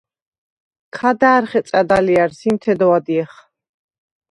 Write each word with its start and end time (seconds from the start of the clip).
ქა 0.95 1.11
და̄̈რ 1.19 1.43
ხეწა̈დ 1.49 1.89
ალჲა̈რს, 1.97 2.39
იმთე 2.47 2.73
დო 2.79 2.87
ადჲეხ. 2.97 3.33